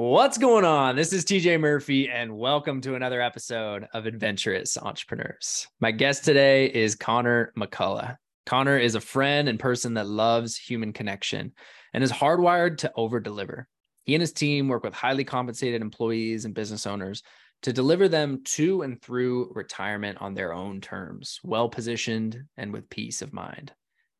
[0.00, 0.96] What's going on?
[0.96, 5.68] This is TJ Murphy, and welcome to another episode of Adventurous Entrepreneurs.
[5.78, 8.16] My guest today is Connor McCullough.
[8.46, 11.52] Connor is a friend and person that loves human connection
[11.92, 13.68] and is hardwired to over deliver.
[14.04, 17.22] He and his team work with highly compensated employees and business owners
[17.64, 22.88] to deliver them to and through retirement on their own terms, well positioned and with
[22.88, 23.70] peace of mind.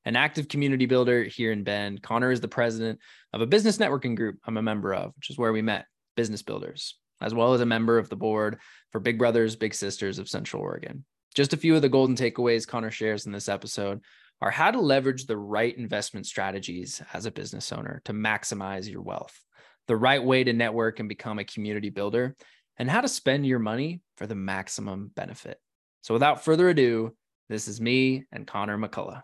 [0.05, 2.99] An active community builder here in Bend, Connor is the president
[3.33, 6.43] of a business networking group I'm a member of, which is where we met, Business
[6.43, 8.59] Builders, as well as a member of the board
[8.93, 11.05] for Big Brothers, Big Sisters of Central Oregon.
[11.35, 14.01] Just a few of the golden takeaways Connor shares in this episode
[14.41, 19.03] are how to leverage the right investment strategies as a business owner to maximize your
[19.03, 19.39] wealth,
[19.87, 22.37] the right way to network and become a community builder,
[22.79, 25.59] and how to spend your money for the maximum benefit.
[26.01, 27.15] So, without further ado,
[27.51, 29.23] this is me and Connor McCullough.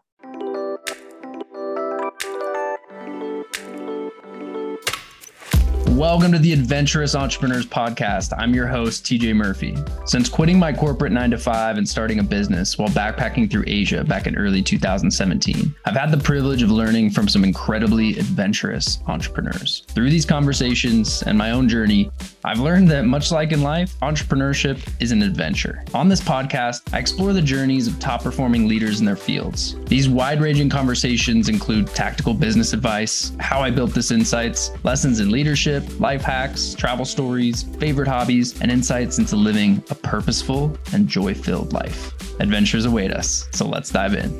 [5.96, 8.34] Welcome to the Adventurous Entrepreneurs Podcast.
[8.36, 9.74] I'm your host, TJ Murphy.
[10.04, 14.04] Since quitting my corporate nine to five and starting a business while backpacking through Asia
[14.04, 19.84] back in early 2017, I've had the privilege of learning from some incredibly adventurous entrepreneurs.
[19.88, 22.10] Through these conversations and my own journey,
[22.44, 25.82] I've learned that much like in life, entrepreneurship is an adventure.
[25.94, 29.76] On this podcast, I explore the journeys of top performing leaders in their fields.
[29.86, 35.30] These wide ranging conversations include tactical business advice, how I built this insights, lessons in
[35.30, 41.34] leadership life hacks, travel stories, favorite hobbies, and insights into living a purposeful and joy
[41.34, 42.12] filled life.
[42.40, 44.30] Adventures await us, so let's dive in.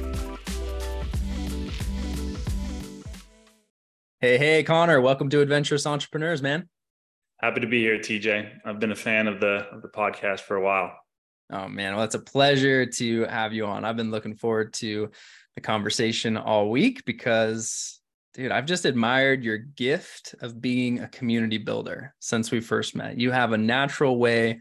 [4.21, 6.69] Hey, hey, Connor, welcome to Adventurous Entrepreneurs, man.
[7.41, 8.51] Happy to be here, TJ.
[8.65, 10.93] I've been a fan of the of the podcast for a while.
[11.53, 13.85] Oh man, well, it's a pleasure to have you on.
[13.85, 15.11] I've been looking forward to
[15.55, 17.96] the conversation all week because
[18.37, 23.19] Dude, I've just admired your gift of being a community builder since we first met.
[23.19, 24.61] You have a natural way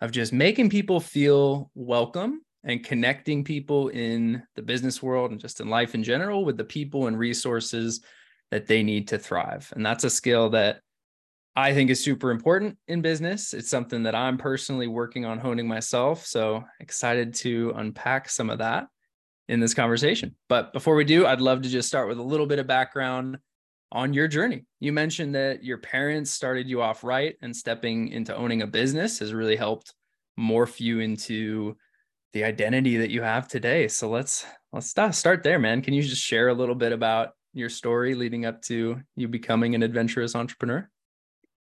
[0.00, 5.60] of just making people feel welcome and connecting people in the business world and just
[5.60, 8.00] in life in general with the people and resources
[8.50, 9.70] that they need to thrive.
[9.76, 10.80] And that's a skill that
[11.54, 13.52] I think is super important in business.
[13.52, 16.24] It's something that I'm personally working on honing myself.
[16.24, 18.86] So excited to unpack some of that
[19.48, 20.34] in this conversation.
[20.48, 23.38] But before we do, I'd love to just start with a little bit of background
[23.90, 24.64] on your journey.
[24.80, 29.18] You mentioned that your parents started you off right and stepping into owning a business
[29.18, 29.94] has really helped
[30.38, 31.76] morph you into
[32.32, 33.88] the identity that you have today.
[33.88, 34.88] So let's let's
[35.18, 35.82] start there, man.
[35.82, 39.74] Can you just share a little bit about your story leading up to you becoming
[39.74, 40.88] an adventurous entrepreneur?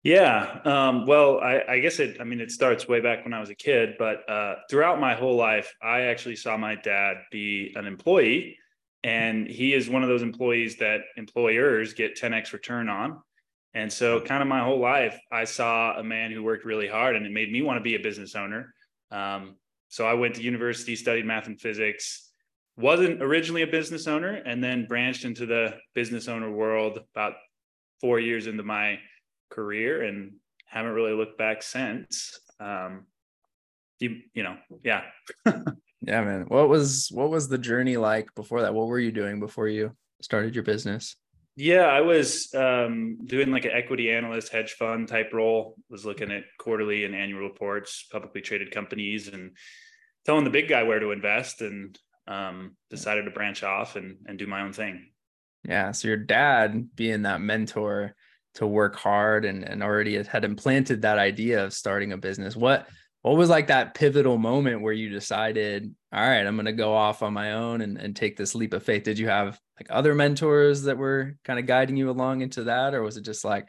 [0.05, 0.61] Yeah.
[0.67, 3.49] Um, well, I, I, guess it, I mean, it starts way back when I was
[3.49, 7.87] a kid, but uh, throughout my whole life, I actually saw my dad be an
[7.87, 8.59] employee.
[9.03, 13.19] And he is one of those employees that employers get 10x return on.
[13.73, 17.17] And so, kind of my whole life, I saw a man who worked really hard
[17.17, 18.75] and it made me want to be a business owner.
[19.11, 19.57] Um,
[19.89, 22.31] so, I went to university, studied math and physics,
[22.77, 27.35] wasn't originally a business owner, and then branched into the business owner world about
[28.01, 28.99] four years into my
[29.51, 30.33] career and
[30.67, 32.39] haven't really looked back since.
[32.61, 33.07] Um,
[34.01, 35.03] you you know, yeah.
[35.47, 36.45] yeah, man.
[36.49, 38.75] What was what was the journey like before that?
[38.75, 41.17] What were you doing before you started your business?
[41.57, 45.77] Yeah, I was um, doing like an equity analyst, hedge fund type role.
[45.89, 49.57] Was looking at quarterly and annual reports, publicly traded companies, and
[50.27, 51.61] telling the big guy where to invest.
[51.61, 55.07] And um, decided to branch off and and do my own thing.
[55.63, 55.93] Yeah.
[55.93, 58.15] So your dad being that mentor
[58.55, 62.57] to work hard and, and already had implanted that idea of starting a business.
[62.57, 62.87] What
[63.25, 66.95] what was like that pivotal moment where you decided all right i'm going to go
[66.95, 69.87] off on my own and, and take this leap of faith did you have like
[69.89, 73.45] other mentors that were kind of guiding you along into that or was it just
[73.45, 73.67] like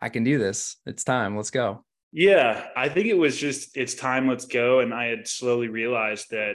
[0.00, 0.76] i can do this.
[0.86, 1.36] It's time.
[1.36, 4.26] Let's go yeah i think it was just it's time.
[4.26, 4.80] Let's go.
[4.80, 6.54] And i had slowly realized that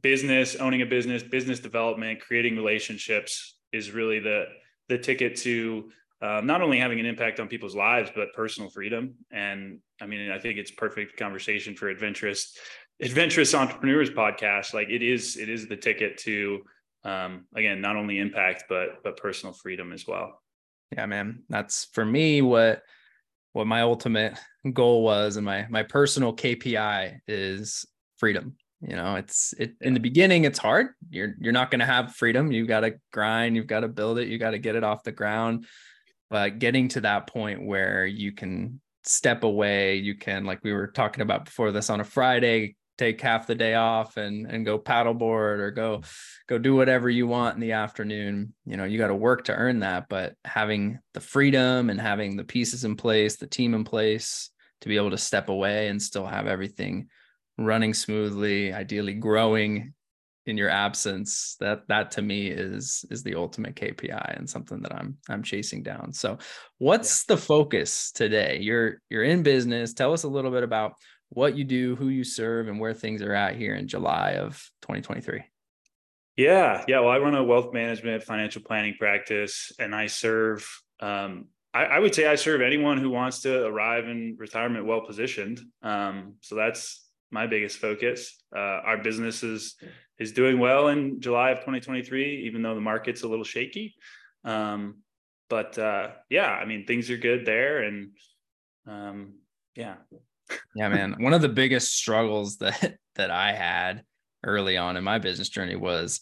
[0.00, 4.44] business owning a business business development creating relationships is really the
[4.88, 5.90] the ticket to
[6.22, 9.14] um, not only having an impact on people's lives but personal freedom.
[9.30, 12.56] And i mean i think it's perfect conversation for adventurous
[13.00, 14.72] adventurous entrepreneurs podcast.
[14.72, 16.62] Like it is it is the ticket to
[17.04, 20.40] um, again not only impact but but personal freedom as well.
[20.96, 21.42] Yeah man.
[21.48, 22.82] That's for me what
[23.52, 24.38] what my ultimate
[24.72, 27.84] goal was and my my personal kpi is
[28.16, 28.56] freedom.
[28.80, 30.88] You know it's it in the beginning it's hard.
[31.10, 32.52] You're you're not going to have freedom.
[32.52, 33.56] You've got to grind.
[33.56, 34.28] You've got to build it.
[34.28, 35.66] You got to get it off the ground
[36.32, 40.88] but getting to that point where you can step away you can like we were
[40.88, 44.78] talking about before this on a friday take half the day off and and go
[44.78, 46.02] paddleboard or go
[46.48, 48.52] go do whatever you want in the afternoon.
[48.66, 52.36] You know you got to work to earn that but having the freedom and having
[52.36, 54.50] the pieces in place the team in place
[54.82, 57.08] to be able to step away and still have everything
[57.58, 59.94] running smoothly ideally growing
[60.46, 64.94] in your absence that that to me is is the ultimate kpi and something that
[64.94, 66.12] i'm i'm chasing down.
[66.12, 66.38] So
[66.78, 67.34] what's yeah.
[67.34, 68.58] the focus today?
[68.60, 69.94] You're you're in business.
[69.94, 70.94] Tell us a little bit about
[71.34, 74.62] what you do who you serve and where things are at here in july of
[74.82, 75.42] 2023
[76.36, 77.00] yeah yeah.
[77.00, 80.68] Well i run a wealth management financial planning practice and i serve
[81.00, 85.06] um, I, I, would say i serve anyone who wants to arrive in retirement well
[85.06, 87.02] positioned um, so that's
[87.32, 88.36] my biggest focus.
[88.54, 89.76] Uh, our business is
[90.18, 93.94] is doing well in July of 2023, even though the market's a little shaky.
[94.44, 94.98] Um,
[95.48, 98.10] but uh, yeah, I mean things are good there, and
[98.86, 99.34] um,
[99.74, 99.96] yeah,
[100.74, 101.16] yeah, man.
[101.18, 104.02] One of the biggest struggles that that I had
[104.44, 106.20] early on in my business journey was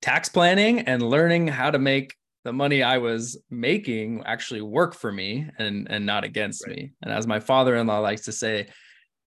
[0.00, 2.14] tax planning and learning how to make
[2.44, 6.76] the money I was making actually work for me and and not against right.
[6.76, 6.92] me.
[7.02, 8.68] And as my father-in-law likes to say,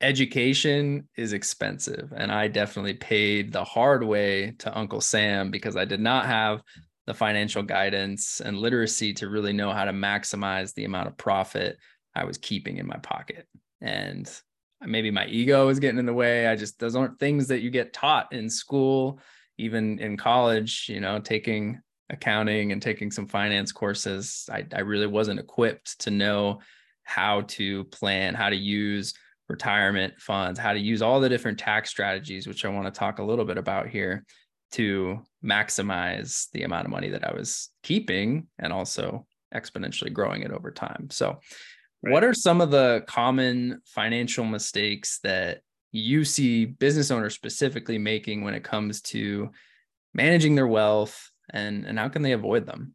[0.01, 5.87] education is expensive and i definitely paid the hard way to uncle sam because i
[5.87, 6.63] did not have
[7.07, 11.79] the financial guidance and literacy to really know how to maximize the amount of profit
[12.15, 13.47] i was keeping in my pocket.
[13.81, 14.31] And
[14.81, 16.47] maybe my ego was getting in the way.
[16.47, 19.21] I just those aren't things that you get taught in school
[19.59, 24.49] even in college you know taking accounting and taking some finance courses.
[24.53, 26.61] I, I really wasn't equipped to know
[27.03, 29.15] how to plan how to use
[29.49, 33.19] retirement funds, how to use all the different tax strategies, which I want to talk
[33.19, 34.25] a little bit about here
[34.73, 40.51] to maximize the amount of money that I was keeping and also exponentially growing it
[40.51, 41.09] over time.
[41.11, 41.39] So,
[42.03, 42.13] right.
[42.13, 45.61] what are some of the common financial mistakes that
[45.93, 49.51] you see business owners specifically making when it comes to
[50.15, 52.95] managing their wealth and and how can they avoid them?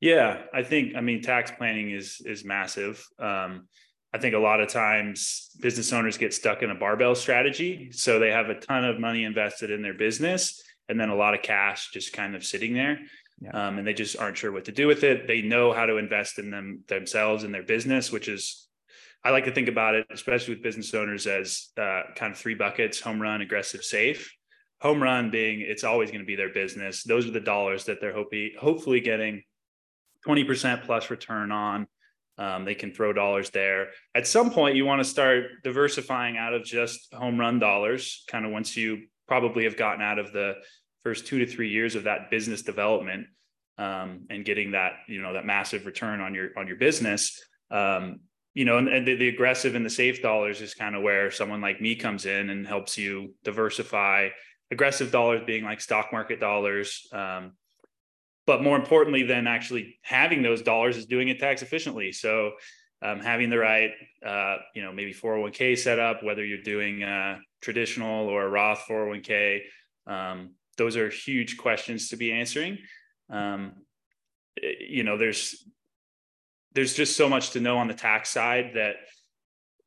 [0.00, 3.04] Yeah, I think I mean tax planning is is massive.
[3.18, 3.68] Um,
[4.12, 7.92] I think a lot of times business owners get stuck in a barbell strategy.
[7.92, 11.34] So they have a ton of money invested in their business and then a lot
[11.34, 12.98] of cash just kind of sitting there.
[13.40, 13.50] Yeah.
[13.50, 15.26] Um, and they just aren't sure what to do with it.
[15.26, 18.66] They know how to invest in them themselves and their business, which is,
[19.24, 22.54] I like to think about it, especially with business owners, as uh, kind of three
[22.54, 24.34] buckets: home run, aggressive, safe.
[24.82, 27.02] Home run being it's always going to be their business.
[27.02, 29.42] Those are the dollars that they're hoping, hopefully getting
[30.26, 31.86] 20% plus return on
[32.40, 33.88] um, they can throw dollars there.
[34.14, 38.46] At some point, you want to start diversifying out of just home run dollars, kind
[38.46, 40.54] of once you probably have gotten out of the
[41.04, 43.26] first two to three years of that business development
[43.76, 47.38] um, and getting that, you know, that massive return on your on your business.
[47.70, 48.20] Um,
[48.54, 51.30] you know, and, and the, the, aggressive and the safe dollars is kind of where
[51.30, 54.30] someone like me comes in and helps you diversify.
[54.72, 57.52] Aggressive dollars being like stock market dollars, um,
[58.46, 62.12] but more importantly than actually having those dollars is doing it tax efficiently.
[62.12, 62.52] So
[63.02, 63.90] um, having the right
[64.24, 68.84] uh, you know maybe 401k set up whether you're doing a traditional or a roth
[68.88, 69.60] 401k
[70.06, 72.78] um, those are huge questions to be answering.
[73.28, 73.72] Um,
[74.62, 75.64] eh, you know there's
[76.72, 78.96] there's just so much to know on the tax side that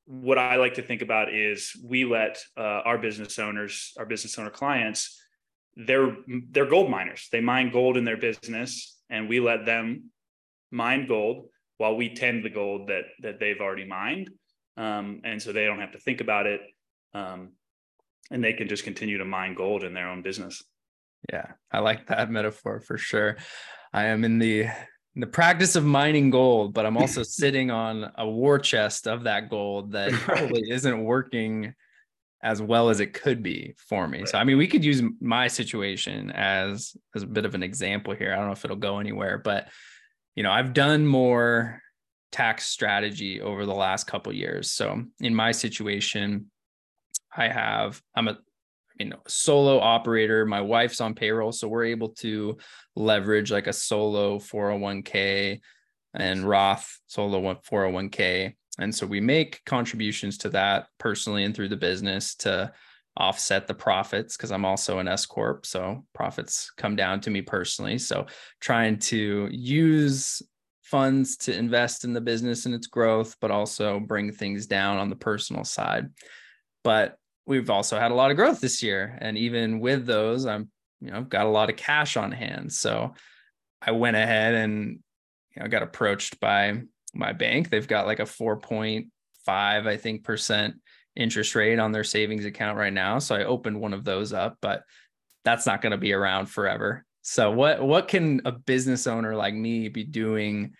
[0.06, 4.38] what i like to think about is we let uh, our business owners our business
[4.38, 5.23] owner clients
[5.76, 6.16] they're
[6.52, 7.28] they're gold miners.
[7.32, 10.12] They mine gold in their business, and we let them
[10.72, 14.30] mine gold while we tend the gold that that they've already mined,
[14.78, 16.62] um, and so they don't have to think about it,
[17.14, 17.54] um,
[18.32, 20.64] and they can just continue to mine gold in their own business.
[21.32, 23.38] Yeah, I like that metaphor for sure.
[23.94, 24.62] I am in the
[25.16, 29.24] in the practice of mining gold, but I'm also sitting on a war chest of
[29.24, 31.74] that gold that probably isn't working
[32.44, 34.20] as well as it could be for me.
[34.20, 34.30] Right.
[34.30, 38.14] So I mean, we could use my situation as as a bit of an example
[38.14, 38.34] here.
[38.34, 39.70] I don't know if it'll go anywhere, but
[40.36, 41.82] you know, I've done more
[42.32, 44.72] tax strategy over the last couple years.
[44.72, 46.52] So in my situation,
[47.36, 48.38] I have I'm a
[49.00, 50.46] you know solo operator.
[50.46, 52.58] My wife's on payroll, so we're able to
[52.96, 55.62] leverage like a solo 401k
[56.14, 61.78] and Roth solo 401k and so we make contributions to that personally and through the
[61.78, 62.72] business to
[63.18, 67.42] offset the profits because I'm also an S corp, so profits come down to me
[67.42, 67.98] personally.
[67.98, 68.26] So
[68.60, 70.42] trying to use
[70.82, 75.10] funds to invest in the business and its growth, but also bring things down on
[75.10, 76.10] the personal side.
[76.84, 80.70] But we've also had a lot of growth this year, and even with those, I'm
[81.00, 82.72] you know I've got a lot of cash on hand.
[82.74, 83.14] So
[83.82, 85.00] I went ahead and
[85.56, 86.82] you know got approached by
[87.14, 87.70] my bank.
[87.70, 89.08] They've got like a 4.5,
[89.48, 90.76] I think, percent
[91.16, 93.20] interest rate on their savings account right now.
[93.20, 94.84] So I opened one of those up, but
[95.46, 97.06] that's not going to be around forever.
[97.22, 100.74] So what what can a business owner like me be doing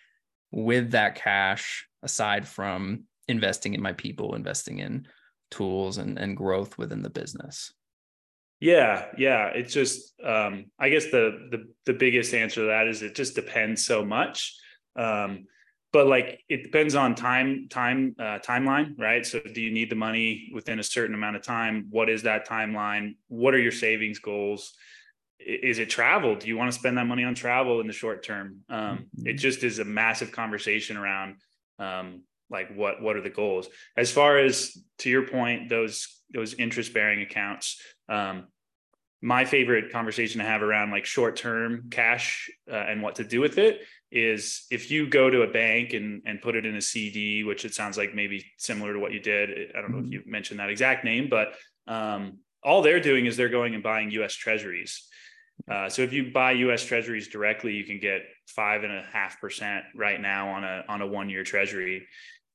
[0.50, 5.06] with that cash aside from investing in my people, investing in
[5.50, 7.72] tools and, and growth within the business?
[8.60, 9.48] Yeah, yeah.
[9.48, 13.34] It's just um, I guess the the the biggest answer to that is it just
[13.34, 14.54] depends so much.
[14.96, 15.46] Um,
[15.94, 19.24] but like it depends on time time uh, timeline right?
[19.24, 21.86] So do you need the money within a certain amount of time?
[21.88, 23.14] What is that timeline?
[23.28, 24.74] What are your savings goals?
[25.38, 26.34] Is it travel?
[26.34, 28.62] Do you want to spend that money on travel in the short term?
[28.68, 29.28] Um, mm-hmm.
[29.28, 31.36] it just is a massive conversation around
[31.78, 33.68] um, like what what are the goals?
[33.96, 38.48] As far as to your point those those interest bearing accounts um,
[39.24, 43.40] my favorite conversation to have around like short term cash uh, and what to do
[43.40, 43.80] with it
[44.10, 47.64] is if you go to a bank and, and put it in a CD, which
[47.64, 49.72] it sounds like maybe similar to what you did.
[49.76, 50.12] I don't know if mm-hmm.
[50.12, 51.54] you mentioned that exact name, but
[51.86, 55.08] um, all they're doing is they're going and buying US treasuries.
[55.70, 59.40] Uh, so if you buy US treasuries directly, you can get five and a half
[59.40, 62.06] percent right now on a on a one year treasury.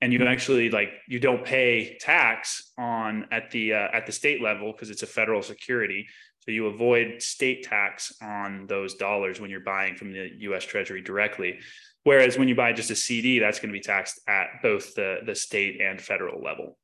[0.02, 4.42] And you actually like you don't pay tax on at the uh, at the state
[4.42, 6.08] level because it's a federal security.
[6.42, 11.02] So you avoid state tax on those dollars when you're buying from the US Treasury
[11.02, 11.60] directly.
[12.04, 15.18] Whereas when you buy just a CD, that's going to be taxed at both the,
[15.26, 16.78] the state and federal level.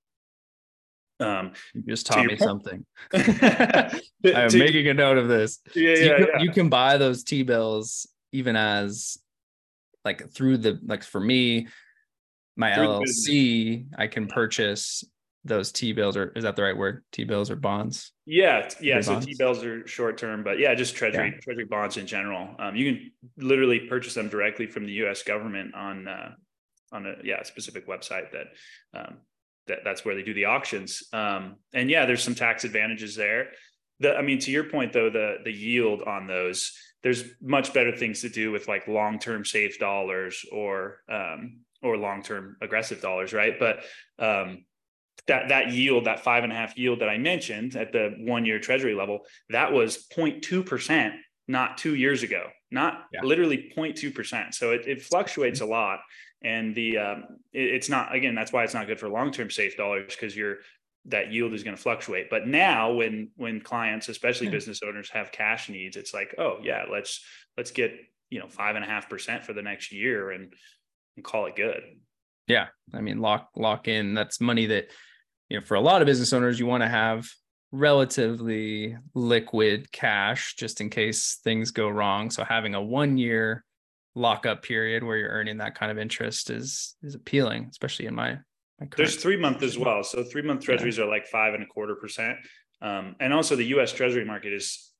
[1.21, 2.85] Um, you just taught me something.
[3.13, 5.61] I'm to, making a note of this.
[5.73, 6.41] Yeah, so yeah, you, yeah.
[6.41, 9.17] you can buy those T bills even as
[10.03, 11.67] like through the like for me,
[12.57, 15.03] my LLC, I can purchase
[15.43, 17.03] those T bills, or is that the right word?
[17.11, 18.11] T bills or bonds?
[18.25, 19.01] Yeah, yeah.
[19.01, 21.39] So T bills are short term, but yeah, just treasury yeah.
[21.41, 22.55] treasury bonds in general.
[22.57, 25.21] Um, you can literally purchase them directly from the U.S.
[25.21, 26.31] government on uh,
[26.91, 28.47] on a yeah specific website that
[28.99, 29.17] um,
[29.67, 31.03] that that's where they do the auctions.
[31.13, 33.49] Um, and yeah, there's some tax advantages there.
[33.99, 36.71] The, I mean, to your point though, the the yield on those,
[37.03, 41.95] there's much better things to do with like long term safe dollars or um, or
[41.95, 43.53] long term aggressive dollars, right?
[43.59, 43.83] But
[44.17, 44.65] um,
[45.27, 48.45] that that yield, that five and a half yield that I mentioned at the one
[48.45, 51.13] year treasury level, that was 0.2%
[51.47, 53.21] not two years ago, not yeah.
[53.23, 54.53] literally 0.2%.
[54.53, 55.99] So it, it fluctuates a lot.
[56.43, 59.75] And the um, it, it's not again, that's why it's not good for long-term safe
[59.77, 60.57] dollars because you're
[61.07, 62.29] that yield is going to fluctuate.
[62.29, 64.53] But now when when clients, especially yeah.
[64.53, 67.23] business owners, have cash needs, it's like, oh yeah, let's
[67.57, 67.93] let's get
[68.29, 70.53] you know five and a half percent for the next year and,
[71.15, 71.81] and call it good.
[72.47, 72.67] Yeah.
[72.93, 74.13] I mean, lock lock in.
[74.13, 74.89] That's money that
[75.49, 77.27] you know, for a lot of business owners, you want to have
[77.71, 82.29] relatively liquid cash just in case things go wrong.
[82.31, 83.63] So having a one year
[84.15, 88.37] lockup period where you're earning that kind of interest is is appealing, especially in my,
[88.79, 90.03] my there's three month as well.
[90.03, 91.03] So three month treasuries yeah.
[91.03, 92.37] are like five and a quarter percent.
[92.81, 94.91] Um, and also the US treasury market is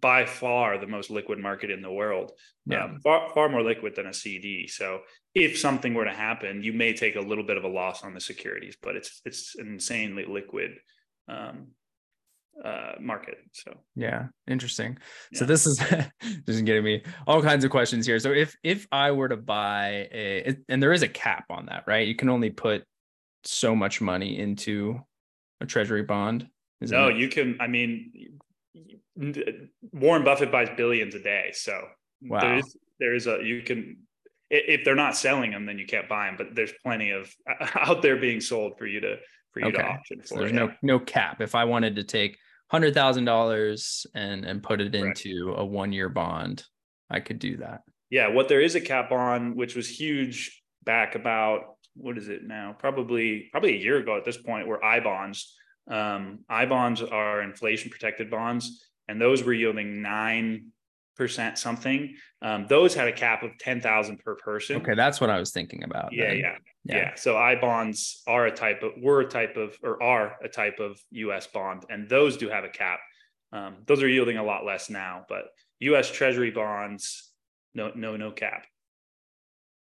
[0.00, 2.32] by far the most liquid market in the world.
[2.66, 2.84] Yeah.
[2.84, 4.66] Um, far, far more liquid than a CD.
[4.66, 5.00] So
[5.34, 8.14] if something were to happen, you may take a little bit of a loss on
[8.14, 10.72] the securities, but it's it's an insanely liquid
[11.28, 11.68] um,
[12.64, 13.38] uh, market.
[13.52, 14.98] So yeah, interesting.
[15.32, 15.40] Yeah.
[15.40, 15.78] So this is
[16.46, 18.18] just getting me all kinds of questions here.
[18.18, 21.84] So if if I were to buy a and there is a cap on that,
[21.86, 22.06] right?
[22.06, 22.84] You can only put
[23.44, 25.00] so much money into
[25.60, 26.48] a treasury bond.
[26.80, 27.16] Is No, it?
[27.16, 27.56] you can.
[27.60, 28.12] I mean,
[29.92, 31.80] Warren Buffett buys billions a day, so
[32.22, 32.40] wow.
[32.40, 33.98] there's there's a you can
[34.50, 36.36] if they're not selling them, then you can't buy them.
[36.36, 37.32] But there's plenty of
[37.74, 39.16] out there being sold for you to
[39.52, 39.78] for you okay.
[39.78, 40.26] to auction for.
[40.26, 40.58] So there's yeah.
[40.58, 41.40] no no cap.
[41.40, 42.38] If I wanted to take
[42.70, 45.60] hundred thousand dollars and and put it into right.
[45.60, 46.64] a one year bond,
[47.10, 47.82] I could do that.
[48.10, 52.44] Yeah, what there is a cap on, which was huge back about what is it
[52.44, 52.74] now?
[52.78, 55.54] Probably probably a year ago at this point, were I bonds.
[55.88, 60.72] Um, I bonds are inflation protected bonds and those were yielding nine
[61.16, 62.14] percent something.
[62.42, 64.76] Um, those had a cap of ten thousand per person.
[64.76, 66.12] Okay, that's what I was thinking about.
[66.12, 67.14] Yeah, yeah, yeah, yeah.
[67.14, 70.80] So I bonds are a type of were a type of or are a type
[70.80, 71.46] of U.S.
[71.46, 73.00] bond, and those do have a cap.
[73.52, 75.44] Um, those are yielding a lot less now, but
[75.80, 76.10] U.S.
[76.10, 77.30] Treasury bonds,
[77.74, 78.66] no, no, no cap.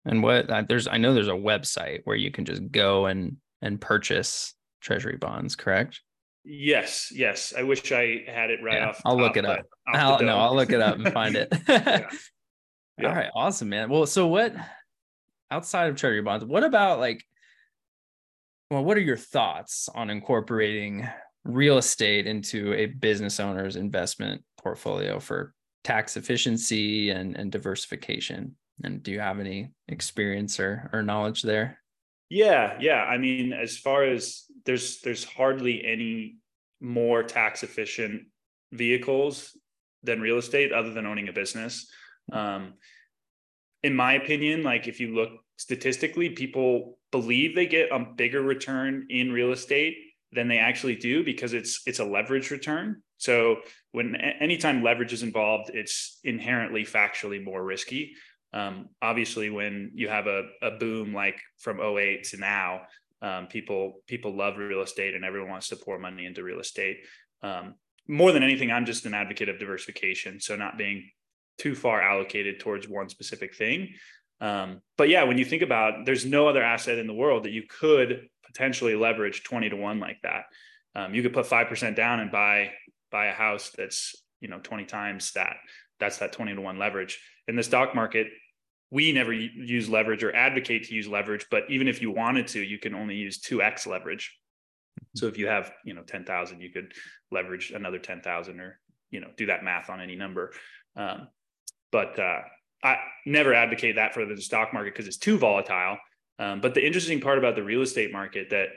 [0.05, 3.39] And what uh, there's, I know there's a website where you can just go and
[3.63, 6.01] and purchase Treasury bonds, correct?
[6.49, 7.53] Yes, yes.
[7.57, 9.03] I wish I had it right yeah, off.
[9.05, 9.67] I'll top, look it up.
[9.89, 11.53] I'll, no, I'll look it up and find it.
[11.69, 12.09] yeah.
[12.99, 13.11] Yeah.
[13.11, 13.91] All right, awesome, man.
[13.91, 14.55] Well, so what
[15.51, 17.23] outside of treasury bonds, what about like
[18.71, 21.07] well, what are your thoughts on incorporating
[21.45, 28.57] real estate into a business owner's investment portfolio for tax efficiency and, and diversification?
[28.83, 31.79] And do you have any experience or, or knowledge there?
[32.29, 33.05] Yeah, yeah.
[33.05, 36.37] I mean, as far as there's there's hardly any
[36.81, 38.23] more tax efficient
[38.73, 39.57] vehicles
[40.03, 41.91] than real estate other than owning a business.
[42.33, 42.75] Um,
[43.83, 49.07] in my opinion, like if you look statistically, people believe they get a bigger return
[49.09, 49.97] in real estate
[50.33, 53.03] than they actually do because it's it's a leverage return.
[53.19, 53.57] So
[53.93, 58.13] when anytime leverage is involved, it's inherently factually more risky.
[58.53, 62.83] Um, obviously, when you have a, a boom like from 08 to now,
[63.23, 66.99] um, people people love real estate and everyone wants to pour money into real estate.
[67.43, 67.75] Um,
[68.09, 70.41] more than anything, I'm just an advocate of diversification.
[70.41, 71.11] So not being
[71.59, 73.95] too far allocated towards one specific thing.
[74.41, 77.53] Um, but yeah, when you think about, there's no other asset in the world that
[77.53, 80.45] you could potentially leverage 20 to one like that.
[80.95, 82.73] Um, you could put 5% down and buy,
[83.11, 85.57] buy a house that's, you know, 20 times that
[85.99, 88.29] that's that 20 to one leverage in the stock market.
[88.91, 92.63] We never use leverage or advocate to use leverage, but even if you wanted to,
[92.63, 94.37] you can only use 2x leverage.
[95.17, 96.93] So if you have, you know, 10,000, you could
[97.31, 98.79] leverage another 10,000 or,
[99.11, 100.53] you know, do that math on any number.
[100.95, 101.29] Um,
[101.91, 102.41] but uh,
[102.83, 105.99] I never advocate that for the stock market because it's too volatile.
[106.39, 108.69] Um, but the interesting part about the real estate market that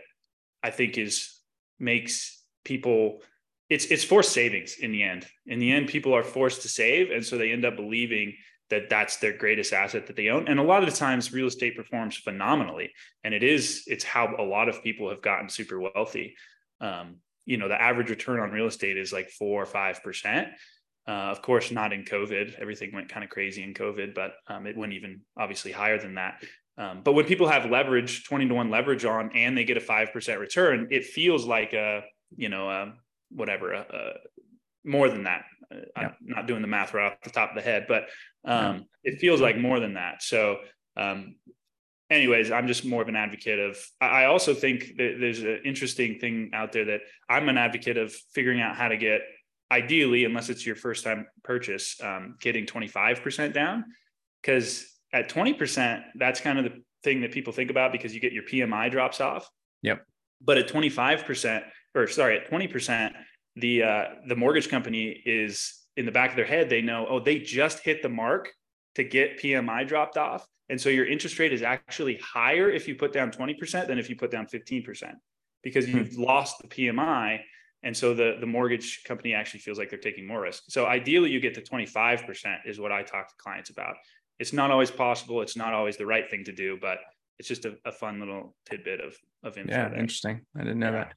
[0.64, 1.36] I think is
[1.80, 3.22] makes people
[3.70, 5.28] it's it's forced savings in the end.
[5.46, 8.36] In the end, people are forced to save, and so they end up believing
[8.70, 10.48] that that's their greatest asset that they own.
[10.48, 12.92] And a lot of the times, real estate performs phenomenally,
[13.24, 16.36] and it is it's how a lot of people have gotten super wealthy.
[16.82, 20.50] Um, you know, the average return on real estate is like four or five percent.
[21.08, 22.60] Uh, of course, not in COVID.
[22.60, 26.16] Everything went kind of crazy in COVID, but um, it went even obviously higher than
[26.16, 26.44] that.
[26.78, 29.82] Um, but when people have leverage, 20 to 1 leverage on, and they get a
[29.82, 32.04] 5% return, it feels like a,
[32.38, 32.94] you know, a,
[33.32, 34.14] whatever, a, a,
[34.86, 35.44] more than that.
[35.96, 38.08] I'm not doing the math right off the top of the head, but
[38.46, 40.24] um, it feels like more than that.
[40.24, 40.58] So,
[40.98, 41.36] um,
[42.10, 43.78] anyways, I'm just more of an advocate of.
[44.02, 48.14] I also think that there's an interesting thing out there that I'm an advocate of
[48.34, 49.22] figuring out how to get
[49.72, 53.86] ideally, unless it's your first time purchase, um, getting 25% down.
[54.42, 58.34] Because at 20%, that's kind of the thing that people think about because you get
[58.34, 59.50] your PMI drops off.
[59.82, 60.06] Yep.
[60.42, 61.64] But at 25%,
[61.96, 63.12] or sorry, at 20%,
[63.60, 67.20] the uh, the mortgage company is in the back of their head, they know, oh,
[67.20, 68.52] they just hit the mark
[68.96, 70.48] to get PMI dropped off.
[70.70, 74.10] And so your interest rate is actually higher if you put down 20% than if
[74.10, 75.14] you put down 15%
[75.64, 75.98] because hmm.
[75.98, 76.24] you've hmm.
[76.24, 77.40] lost the PMI
[77.84, 80.64] and so the, the mortgage company actually feels like they're taking more risk.
[80.68, 83.96] So ideally you get to 25% is what I talk to clients about.
[84.38, 85.42] It's not always possible.
[85.42, 87.00] It's not always the right thing to do, but
[87.40, 89.72] it's just a, a fun little tidbit of, of info.
[89.72, 89.90] Yeah.
[89.90, 90.00] There.
[90.00, 90.42] Interesting.
[90.56, 91.06] I didn't know yeah.
[91.06, 91.14] that.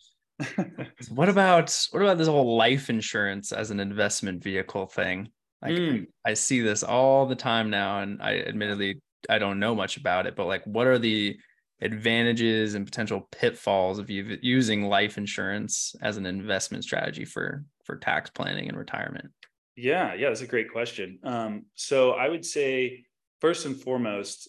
[1.11, 5.29] What about, what about this whole life insurance as an investment vehicle thing?
[5.61, 6.07] Like mm.
[6.25, 10.27] I see this all the time now, and I admittedly, I don't know much about
[10.27, 11.37] it, but like, what are the
[11.81, 18.31] advantages and potential pitfalls of using life insurance as an investment strategy for for tax
[18.31, 19.31] planning and retirement?
[19.77, 21.19] Yeah, yeah, that's a great question.
[21.25, 23.05] Um, so I would say
[23.41, 24.49] first and foremost,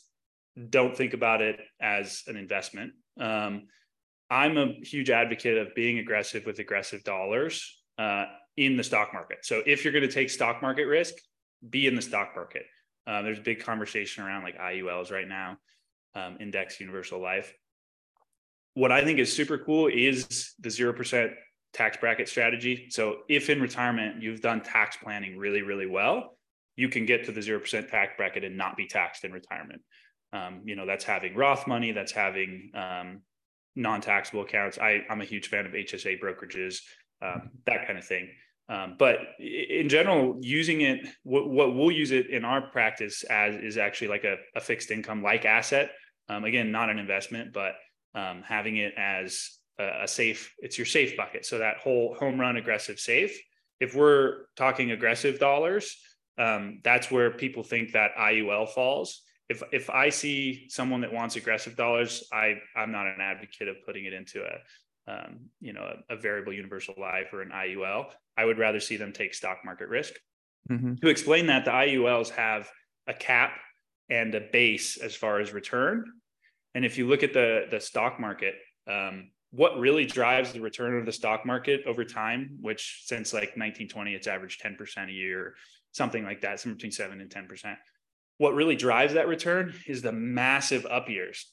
[0.70, 2.94] don't think about it as an investment.
[3.20, 3.68] Um,
[4.34, 8.26] I'm a huge advocate of being aggressive with aggressive dollars uh,
[8.58, 9.46] in the stock market.
[9.46, 11.14] So if you're going to take stock market risk,
[11.70, 12.64] be in the stock market.
[13.06, 15.58] Uh, there's a big conversation around like IULs right now
[16.16, 17.54] um, index universal life.
[18.74, 21.34] What I think is super cool is the 0%
[21.74, 22.88] tax bracket strategy.
[22.90, 26.38] So if in retirement you've done tax planning really, really well,
[26.76, 29.84] you can get to the 0% tax bracket and not be taxed in retirement.
[30.32, 33.22] Um, you know, that's having Roth money, that's having um,
[33.76, 34.78] non-taxable accounts.
[34.78, 36.80] I, I'm a huge fan of HSA brokerages,
[37.22, 38.30] um, that kind of thing.
[38.70, 43.56] Um, but in general, using it, what, what, we'll use it in our practice as
[43.56, 45.92] is actually like a, a fixed income like asset.
[46.30, 47.74] Um, again, not an investment, but
[48.16, 51.46] um, having it as a, a, safe, it's your safe bucket.
[51.46, 53.38] So that whole home run aggressive safe.
[53.80, 55.98] If we're talking aggressive dollars,
[56.38, 59.23] um, that's where people think that IUL falls.
[59.50, 63.78] If if I see someone that wants aggressive dollars, I I'm not an advocate of
[63.86, 68.06] putting it into a um, you know a, a, variable universal life or an IUL.
[68.38, 70.14] I would rather see them take stock market risk.
[70.72, 70.96] Mm-hmm.
[70.96, 72.70] To explain that, the IULs have
[73.08, 73.52] a cap
[74.10, 76.06] and a base as far as return.
[76.74, 78.56] And if you look at the the stock market,
[78.88, 83.50] um, what really drives the return of the stock market over time, which since like
[83.56, 85.54] 1920, it's averaged 10% a year,
[85.92, 87.76] something like that, somewhere between seven and 10%.
[88.38, 91.52] What really drives that return is the massive up years.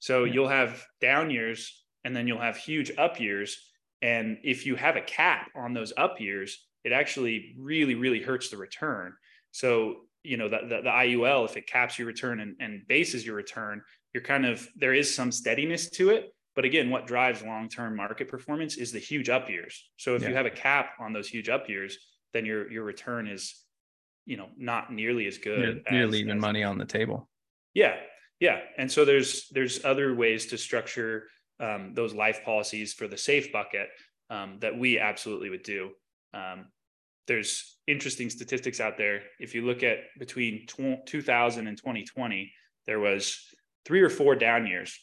[0.00, 0.32] So yeah.
[0.32, 3.56] you'll have down years and then you'll have huge up years.
[4.02, 8.50] And if you have a cap on those up years, it actually really, really hurts
[8.50, 9.14] the return.
[9.50, 13.24] So you know the, the, the IUL if it caps your return and, and bases
[13.24, 16.34] your return, you're kind of there is some steadiness to it.
[16.54, 19.90] But again, what drives long-term market performance is the huge up years.
[19.96, 20.30] So if yeah.
[20.30, 21.96] you have a cap on those huge up years,
[22.32, 23.54] then your your return is,
[24.28, 25.82] you know, not nearly as good.
[25.90, 27.28] You're, as, leaving as, money on the table.
[27.72, 27.96] Yeah,
[28.40, 28.60] yeah.
[28.76, 31.24] And so there's there's other ways to structure
[31.58, 33.88] um, those life policies for the safe bucket
[34.28, 35.90] um, that we absolutely would do.
[36.34, 36.66] Um,
[37.26, 39.22] there's interesting statistics out there.
[39.40, 42.52] If you look at between 2000 and 2020,
[42.86, 43.42] there was
[43.86, 44.98] three or four down years.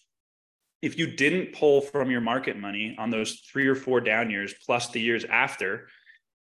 [0.83, 4.53] If you didn't pull from your market money on those three or four down years
[4.65, 5.87] plus the years after,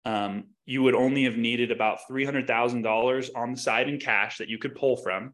[0.05, 4.57] um, you would only have needed about $300,000 on the side in cash that you
[4.57, 5.33] could pull from.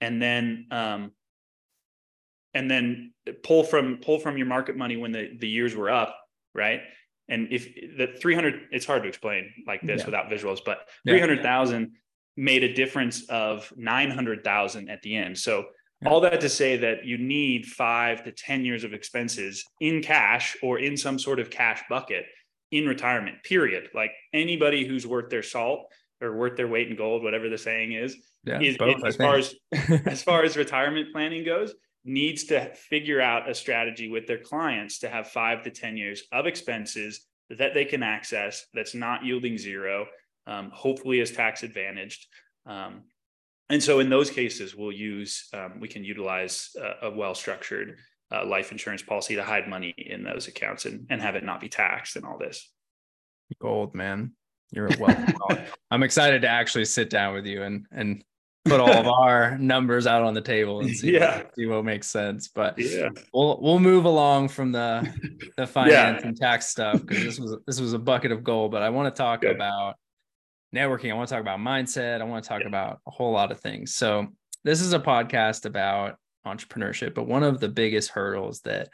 [0.00, 1.12] And then, um,
[2.54, 3.12] and then
[3.42, 6.16] pull from pull from your market money when the, the years were up,
[6.54, 6.80] right?
[7.28, 10.06] And if the 300, it's hard to explain like this yeah.
[10.06, 11.88] without visuals, but 300,000 yeah.
[12.36, 15.36] made a difference of 900,000 at the end.
[15.36, 15.66] So
[16.00, 16.08] yeah.
[16.08, 20.56] all that to say that you need five to 10 years of expenses in cash
[20.62, 22.24] or in some sort of cash bucket
[22.70, 23.88] in retirement, period.
[23.94, 27.92] Like anybody who's worth their salt or worth their weight in gold, whatever the saying
[27.92, 29.54] is, yeah, is both, as far as
[30.06, 34.98] as far as retirement planning goes, needs to figure out a strategy with their clients
[35.00, 39.56] to have five to 10 years of expenses that they can access that's not yielding
[39.56, 40.06] zero,
[40.46, 42.26] um, hopefully is tax advantaged.
[42.66, 43.02] Um,
[43.70, 47.98] and so in those cases, we'll use, um, we can utilize a, a well-structured
[48.32, 51.60] uh, life insurance policy to hide money in those accounts and, and have it not
[51.60, 52.70] be taxed and all this.
[53.60, 54.32] Gold, man.
[54.70, 55.34] You're welcome.
[55.90, 58.22] I'm excited to actually sit down with you and and
[58.66, 61.38] put all of our numbers out on the table and see, yeah.
[61.38, 62.48] what, see what makes sense.
[62.48, 65.10] But yeah, we'll we'll move along from the
[65.56, 66.28] the finance yeah.
[66.28, 68.70] and tax stuff because this was this was a bucket of gold.
[68.70, 69.94] But I want to talk about
[70.74, 71.10] networking.
[71.10, 72.20] I want to talk about mindset.
[72.20, 73.94] I want to talk about a whole lot of things.
[73.94, 74.28] So
[74.64, 76.16] this is a podcast about
[76.52, 78.90] entrepreneurship, but one of the biggest hurdles that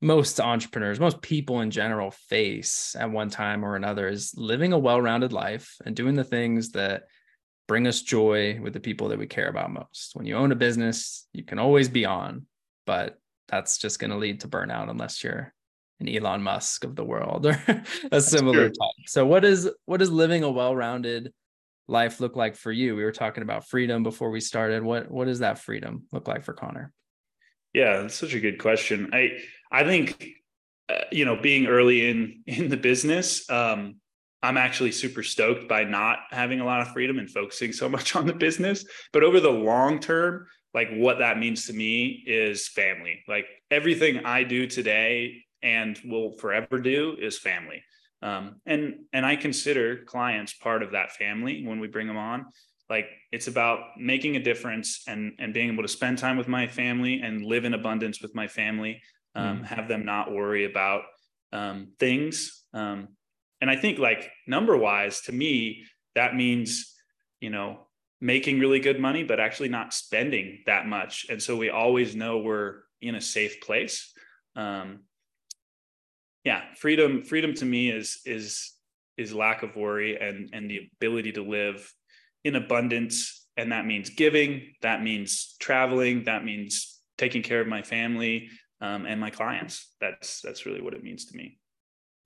[0.00, 4.78] most entrepreneurs, most people in general face at one time or another is living a
[4.78, 7.04] well-rounded life and doing the things that
[7.66, 10.10] bring us joy with the people that we care about most.
[10.14, 12.46] When you own a business, you can always be on,
[12.86, 13.18] but
[13.48, 15.54] that's just going to lead to burnout unless you're
[16.00, 17.62] an Elon Musk of the world or
[18.12, 19.06] a similar type.
[19.06, 21.32] So what is what is living a well-rounded
[21.86, 22.96] life look like for you?
[22.96, 24.82] We were talking about freedom before we started.
[24.82, 26.92] What what does that freedom look like for Connor?
[27.72, 29.10] Yeah, that's such a good question.
[29.12, 29.38] I
[29.70, 30.28] I think
[30.88, 33.96] uh, you know being early in in the business, um,
[34.42, 38.14] I'm actually super stoked by not having a lot of freedom and focusing so much
[38.16, 38.84] on the business.
[39.12, 43.22] But over the long term, like what that means to me is family.
[43.28, 47.82] Like everything I do today and will forever do is family.
[48.24, 52.46] Um, and and I consider clients part of that family when we bring them on.
[52.88, 56.66] Like it's about making a difference and and being able to spend time with my
[56.66, 59.02] family and live in abundance with my family.
[59.34, 59.66] Um, mm.
[59.66, 61.02] Have them not worry about
[61.52, 62.64] um, things.
[62.72, 63.08] Um,
[63.60, 65.84] and I think like number wise, to me,
[66.14, 66.94] that means,
[67.40, 67.86] you know,
[68.20, 71.26] making really good money, but actually not spending that much.
[71.28, 74.12] And so we always know we're in a safe place.
[74.56, 75.00] Um,
[76.44, 78.72] yeah, freedom, freedom to me is, is,
[79.16, 81.92] is lack of worry and, and the ability to live
[82.44, 83.46] in abundance.
[83.56, 88.48] And that means giving, that means traveling, that means taking care of my family
[88.80, 89.94] um, and my clients.
[90.00, 91.58] That's, that's really what it means to me.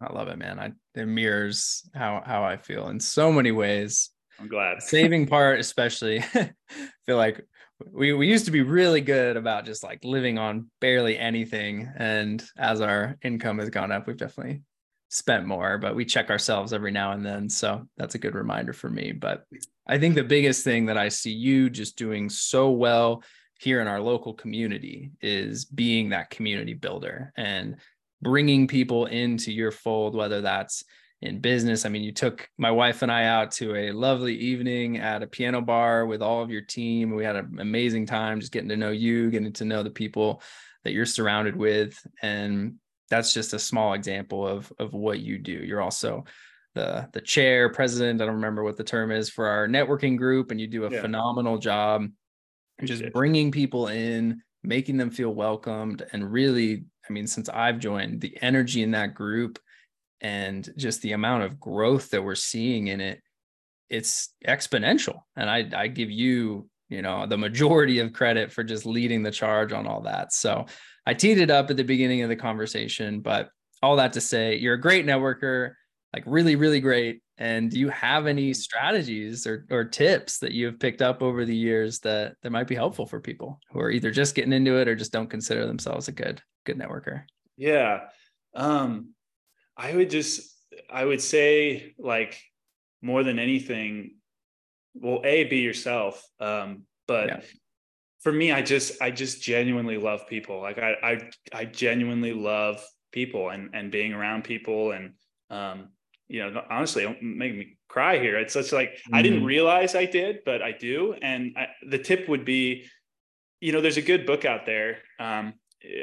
[0.00, 0.59] I love it, man.
[0.61, 4.11] I it mirrors how how I feel in so many ways.
[4.38, 4.81] I'm glad.
[4.81, 6.20] Saving part, especially,
[7.07, 7.44] feel like
[7.92, 12.44] we we used to be really good about just like living on barely anything, and
[12.56, 14.62] as our income has gone up, we've definitely
[15.08, 15.78] spent more.
[15.78, 19.12] But we check ourselves every now and then, so that's a good reminder for me.
[19.12, 19.44] But
[19.86, 23.22] I think the biggest thing that I see you just doing so well
[23.58, 27.76] here in our local community is being that community builder and
[28.22, 30.84] bringing people into your fold, whether that's
[31.20, 31.85] in business.
[31.85, 35.26] I mean, you took my wife and I out to a lovely evening at a
[35.26, 37.14] piano bar with all of your team.
[37.14, 40.42] We had an amazing time just getting to know you, getting to know the people
[40.85, 41.98] that you're surrounded with.
[42.22, 42.76] And
[43.11, 45.52] that's just a small example of, of what you do.
[45.52, 46.24] You're also
[46.74, 50.52] the, the chair, president, I don't remember what the term is for our networking group,
[50.52, 51.00] and you do a yeah.
[51.00, 52.07] phenomenal job
[52.85, 58.20] just bringing people in, making them feel welcomed, and really I mean, since I've joined,
[58.20, 59.59] the energy in that group
[60.20, 63.22] and just the amount of growth that we're seeing in it,
[63.88, 65.20] it's exponential.
[65.37, 69.31] And I, I give you, you know, the majority of credit for just leading the
[69.31, 70.33] charge on all that.
[70.33, 70.66] So
[71.07, 73.50] I teed it up at the beginning of the conversation, but
[73.83, 75.72] all that to say, you're a great networker,
[76.12, 77.22] like really, really great.
[77.38, 81.57] And do you have any strategies or, or tips that you've picked up over the
[81.57, 84.88] years that, that might be helpful for people who are either just getting into it
[84.88, 87.22] or just don't consider themselves a good, good networker?
[87.57, 88.09] Yeah.
[88.54, 89.14] Um,
[89.78, 90.52] I would just,
[90.90, 92.38] I would say like
[93.00, 94.16] more than anything,
[94.94, 96.22] well, a be yourself.
[96.40, 97.40] Um, but yeah.
[98.20, 100.60] for me, I just, I just genuinely love people.
[100.60, 105.12] Like I, I, I genuinely love people and, and being around people and,
[105.48, 105.90] um,
[106.26, 108.36] you know, honestly, don't make me cry here.
[108.38, 109.14] It's such like mm-hmm.
[109.14, 109.46] I didn't mm-hmm.
[109.46, 111.14] realize I did, but I do.
[111.22, 112.84] And I, the tip would be,
[113.60, 114.98] you know, there's a good book out there.
[115.18, 115.54] Um,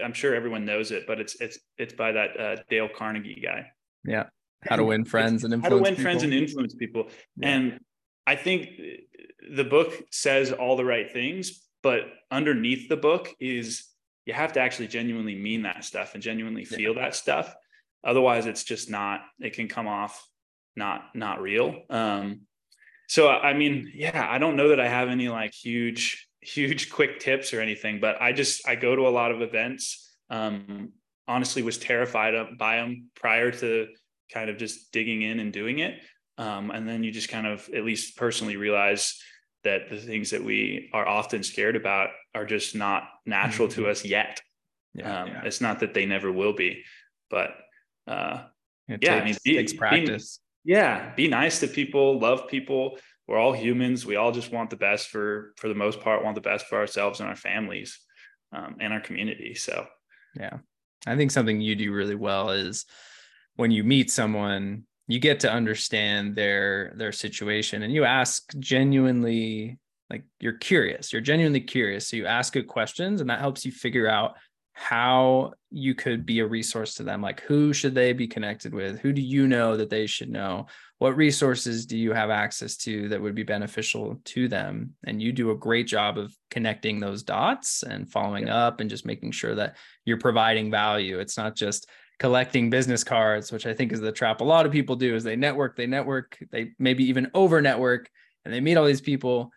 [0.03, 3.67] I'm sure everyone knows it, but it's it's it's by that uh, Dale Carnegie guy.
[4.05, 4.25] Yeah,
[4.61, 6.03] how to win friends and influence how to win people.
[6.03, 7.07] friends and influence people.
[7.37, 7.49] Yeah.
[7.49, 7.79] And
[8.25, 8.69] I think
[9.51, 13.85] the book says all the right things, but underneath the book is
[14.25, 17.03] you have to actually genuinely mean that stuff and genuinely feel yeah.
[17.03, 17.53] that stuff
[18.03, 20.27] otherwise it's just not it can come off
[20.75, 22.41] not not real um
[23.07, 27.19] so i mean yeah i don't know that i have any like huge huge quick
[27.19, 30.91] tips or anything but i just i go to a lot of events um
[31.27, 33.87] honestly was terrified by them prior to
[34.31, 36.01] kind of just digging in and doing it
[36.37, 39.21] um, and then you just kind of at least personally realize
[39.63, 43.83] that the things that we are often scared about are just not natural mm-hmm.
[43.83, 44.41] to us yet
[44.93, 45.41] yeah, um, yeah.
[45.45, 46.83] it's not that they never will be
[47.29, 47.55] but
[48.07, 48.43] uh,
[48.87, 50.39] it yeah, takes, I mean, be, takes practice.
[50.63, 52.97] Be, yeah, be nice to people, love people.
[53.27, 54.05] We're all humans.
[54.05, 56.77] We all just want the best for, for the most part, want the best for
[56.77, 57.99] ourselves and our families
[58.53, 59.55] um, and our community.
[59.55, 59.87] So,
[60.35, 60.57] yeah,
[61.07, 62.85] I think something you do really well is
[63.55, 69.77] when you meet someone, you get to understand their their situation, and you ask genuinely
[70.09, 71.13] like you're curious.
[71.13, 74.35] You're genuinely curious, so you ask good questions, and that helps you figure out
[74.77, 77.21] how you could be a resource to them.
[77.21, 78.99] Like who should they be connected with?
[78.99, 80.67] Who do you know that they should know?
[80.99, 84.93] What resources do you have access to that would be beneficial to them?
[85.05, 88.65] And you do a great job of connecting those dots and following yeah.
[88.65, 91.19] up and just making sure that you're providing value.
[91.19, 94.71] It's not just collecting business cards which i think is the trap a lot of
[94.71, 98.09] people do is they network they network they maybe even over network
[98.45, 99.51] and they meet all these people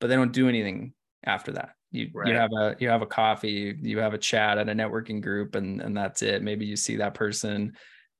[0.00, 2.28] but they don't do anything after that you right.
[2.28, 5.54] you have a you have a coffee you have a chat at a networking group
[5.54, 7.72] and and that's it maybe you see that person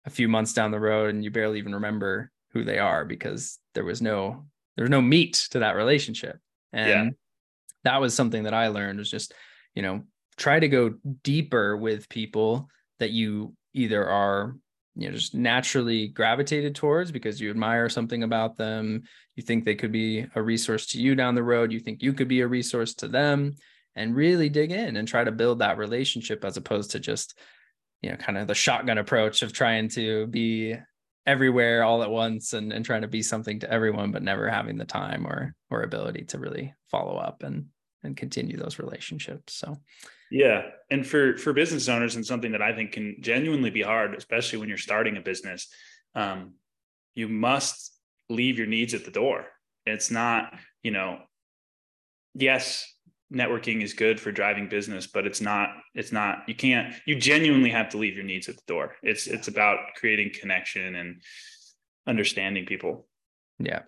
[0.05, 3.59] a few months down the road and you barely even remember who they are because
[3.75, 4.45] there was no
[4.77, 6.39] there was no meat to that relationship
[6.73, 7.11] and yeah.
[7.85, 9.33] that was something that i learned was just
[9.75, 10.03] you know
[10.37, 14.55] try to go deeper with people that you either are
[14.95, 19.03] you know just naturally gravitated towards because you admire something about them.
[19.37, 21.73] You think they could be a resource to you down the road.
[21.73, 23.55] You think you could be a resource to them
[23.95, 27.39] and really dig in and try to build that relationship as opposed to just
[28.03, 30.77] you know kind of the shotgun approach of trying to be
[31.25, 34.77] everywhere all at once and, and trying to be something to everyone but never having
[34.77, 37.67] the time or or ability to really follow up and
[38.03, 39.79] and continue those relationships so.
[40.31, 44.15] Yeah and for for business owners and something that i think can genuinely be hard
[44.15, 45.69] especially when you're starting a business
[46.15, 46.55] um,
[47.15, 47.93] you must
[48.29, 49.47] leave your needs at the door.
[49.87, 51.19] It's not you know
[52.35, 52.87] yes
[53.33, 57.71] networking is good for driving business but it's not it's not you can't you genuinely
[57.71, 58.97] have to leave your needs at the door.
[59.03, 61.23] It's it's about creating connection and
[62.07, 63.07] understanding people.
[63.59, 63.83] Yeah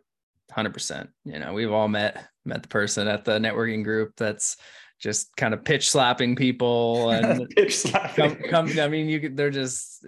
[0.53, 4.57] 100% you know we've all met met the person at the networking group that's
[5.01, 8.37] just kind of pitch slapping people and pitch slapping.
[8.49, 10.05] Come, come, I mean, you they're just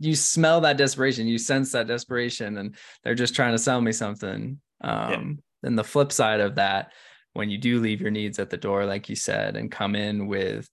[0.00, 3.92] you smell that desperation, you sense that desperation, and they're just trying to sell me
[3.92, 4.60] something.
[4.82, 5.68] Um, yeah.
[5.68, 6.92] And the flip side of that,
[7.32, 10.26] when you do leave your needs at the door, like you said, and come in
[10.26, 10.68] with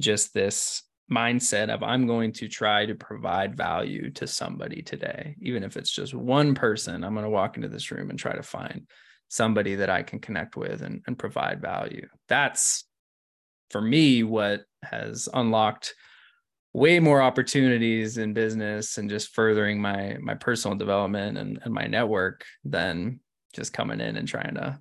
[0.00, 5.64] just this mindset of I'm going to try to provide value to somebody today, even
[5.64, 7.04] if it's just one person.
[7.04, 8.86] I'm going to walk into this room and try to find
[9.28, 12.06] somebody that I can connect with and, and provide value.
[12.28, 12.84] That's
[13.70, 15.94] for me what has unlocked
[16.72, 21.86] way more opportunities in business and just furthering my my personal development and, and my
[21.86, 23.20] network than
[23.54, 24.78] just coming in and trying to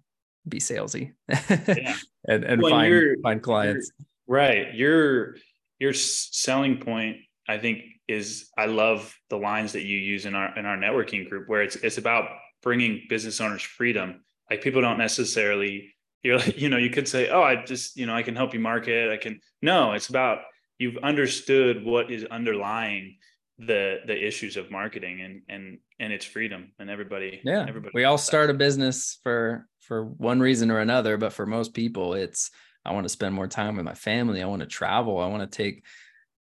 [0.47, 1.95] be salesy yeah.
[2.27, 3.91] and, and find find clients
[4.27, 5.35] right your
[5.79, 10.57] your selling point i think is i love the lines that you use in our
[10.57, 12.29] in our networking group where it's it's about
[12.61, 17.29] bringing business owners freedom like people don't necessarily you're like, you know, you could say,
[17.29, 19.11] oh, I just, you know, I can help you market.
[19.11, 20.39] I can, no, it's about
[20.77, 23.17] you've understood what is underlying
[23.59, 27.65] the the issues of marketing and and and it's freedom and everybody yeah.
[27.67, 31.73] everybody we all start a business for for one reason or another but for most
[31.73, 32.51] people it's
[32.85, 34.43] i want to spend more time with my family.
[34.43, 35.19] I want to travel.
[35.19, 35.83] I want to take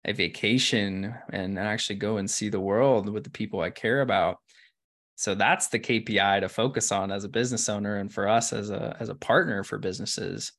[0.05, 4.37] a vacation and actually go and see the world with the people i care about
[5.15, 8.69] so that's the KPI to focus on as a business owner and for us as
[8.69, 10.51] a as a partner for businesses.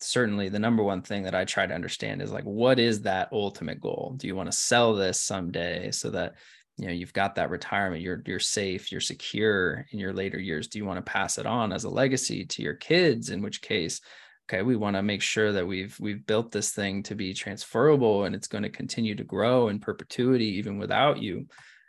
[0.00, 3.28] Certainly the number one thing that I try to understand is like what is that
[3.32, 4.14] ultimate goal?
[4.16, 6.34] Do you want to sell this someday so that
[6.76, 10.66] you know you've got that retirement you're you're safe you're secure in your later years
[10.66, 13.62] do you want to pass it on as a legacy to your kids in which
[13.62, 14.00] case
[14.48, 18.24] okay we want to make sure that we've we've built this thing to be transferable
[18.24, 21.46] and it's going to continue to grow in perpetuity even without you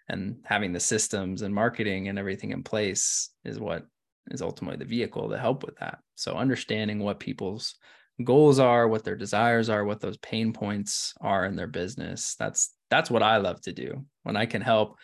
[0.10, 3.86] and having the systems and marketing and everything in place is what
[4.32, 7.76] is ultimately the vehicle to help with that so understanding what people's
[8.24, 12.74] goals are what their desires are what those pain points are in their business that's
[12.90, 14.98] that's what i love to do when i can help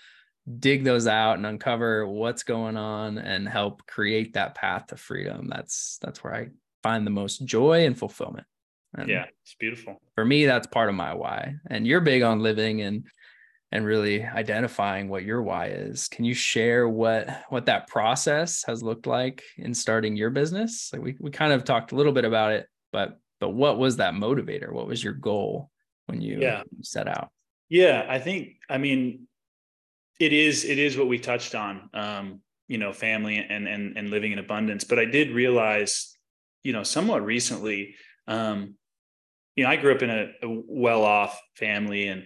[0.59, 5.47] dig those out and uncover what's going on and help create that path to freedom
[5.49, 6.47] that's that's where i
[6.83, 8.45] find the most joy and fulfillment.
[8.97, 10.01] And yeah, it's beautiful.
[10.15, 11.55] For me, that's part of my why.
[11.69, 13.05] And you're big on living and
[13.71, 16.07] and really identifying what your why is.
[16.07, 20.89] Can you share what what that process has looked like in starting your business?
[20.91, 23.97] Like we we kind of talked a little bit about it, but but what was
[23.97, 24.71] that motivator?
[24.71, 25.69] What was your goal
[26.07, 26.63] when you yeah.
[26.81, 27.29] set out?
[27.69, 29.27] Yeah, I think I mean
[30.19, 31.89] it is it is what we touched on.
[31.93, 34.83] Um, you know, family and and and living in abundance.
[34.83, 36.11] But I did realize
[36.63, 37.95] you know, somewhat recently,
[38.27, 38.75] um,
[39.55, 42.25] you know, I grew up in a, a well-off family, and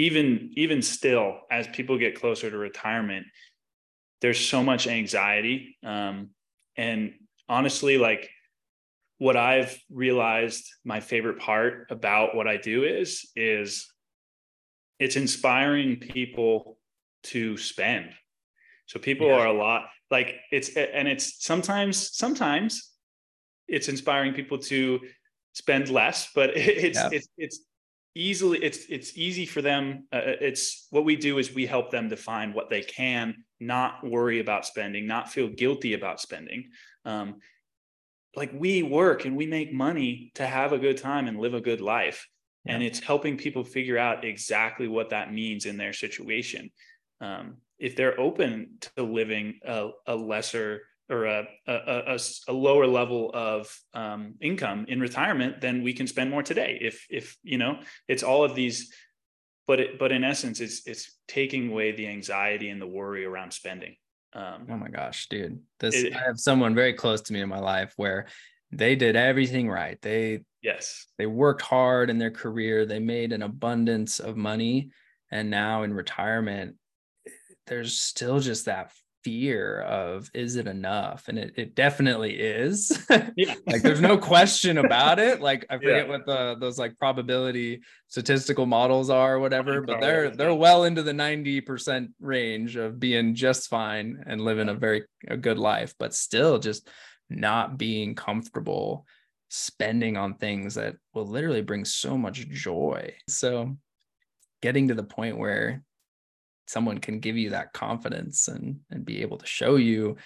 [0.00, 3.26] even even still, as people get closer to retirement,
[4.22, 5.76] there's so much anxiety.
[5.84, 6.30] Um,
[6.76, 7.12] and
[7.48, 8.30] honestly, like
[9.18, 13.92] what I've realized, my favorite part about what I do is is
[14.98, 16.78] it's inspiring people
[17.24, 18.10] to spend.
[18.86, 19.34] So people yeah.
[19.34, 22.90] are a lot like it's and it's sometimes sometimes
[23.68, 24.98] it's inspiring people to
[25.52, 27.10] spend less, but it's yeah.
[27.12, 27.60] it's it's
[28.14, 30.06] easily it's it's easy for them.
[30.12, 34.06] Uh, uh, it's what we do is we help them define what they can, not
[34.06, 36.70] worry about spending, not feel guilty about spending.
[37.04, 37.36] Um,
[38.36, 41.60] like we work and we make money to have a good time and live a
[41.60, 42.28] good life.
[42.64, 42.74] Yeah.
[42.74, 46.70] And it's helping people figure out exactly what that means in their situation.
[47.20, 52.18] Um, if they're open to living a, a lesser or a, a, a,
[52.48, 56.78] a lower level of um, income in retirement, then we can spend more today.
[56.80, 58.92] If if you know, it's all of these,
[59.66, 63.52] but it, but in essence, it's it's taking away the anxiety and the worry around
[63.52, 63.96] spending.
[64.32, 65.60] Um, oh my gosh, dude!
[65.80, 68.26] This it, I have someone very close to me in my life where
[68.70, 70.00] they did everything right.
[70.00, 72.86] They yes, they worked hard in their career.
[72.86, 74.90] They made an abundance of money,
[75.32, 76.76] and now in retirement,
[77.66, 81.28] there's still just that fear of is it enough?
[81.28, 83.06] And it, it definitely is.
[83.36, 83.54] Yeah.
[83.66, 85.40] like there's no question about it.
[85.40, 86.10] Like i forget yeah.
[86.10, 91.02] what the those like probability statistical models are or whatever but they're they're well into
[91.02, 96.14] the 90% range of being just fine and living a very a good life but
[96.14, 96.88] still just
[97.28, 99.06] not being comfortable
[99.50, 103.12] spending on things that will literally bring so much joy.
[103.28, 103.76] So
[104.62, 105.82] getting to the point where
[106.70, 110.16] someone can give you that confidence and and be able to show you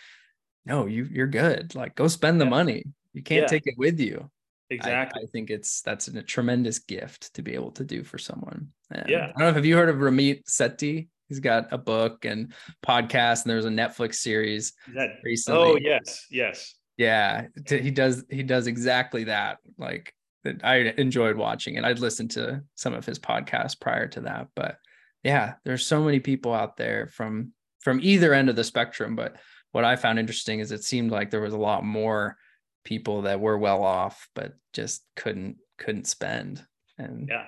[0.67, 1.75] no you you're good.
[1.75, 2.51] Like go spend the yeah.
[2.51, 2.85] money.
[3.13, 3.47] You can't yeah.
[3.47, 4.31] take it with you.
[4.71, 5.23] Exactly.
[5.23, 8.69] I, I, think it's that's a tremendous gift to be able to do for someone.
[8.91, 9.33] And yeah.
[9.37, 11.09] I don't know have you heard of ramit sethi?
[11.29, 12.53] He's got a book and
[12.87, 15.61] podcast and there's a netflix series that, recently.
[15.61, 16.75] oh yes yes.
[16.97, 20.15] Yeah he does he does exactly that like
[20.63, 21.85] i enjoyed watching it.
[21.85, 24.79] I'd listened to some of his podcasts prior to that but
[25.25, 29.17] yeah, there's so many people out there from from either end of the spectrum.
[29.17, 29.37] But
[29.73, 32.37] what I found interesting is it seemed like there was a lot more
[32.85, 36.65] people that were well off, but just couldn't couldn't spend.
[36.99, 37.47] And yeah,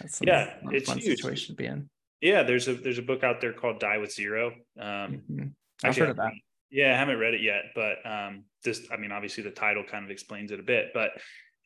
[0.00, 1.18] that's yeah, it's fun huge.
[1.18, 1.88] situation to be in.
[2.20, 4.48] Yeah, there's a there's a book out there called Die with Zero.
[4.80, 5.44] Um, mm-hmm.
[5.84, 6.32] I've heard of that.
[6.70, 10.04] Yeah, I haven't read it yet, but um, just I mean, obviously the title kind
[10.04, 11.10] of explains it a bit, but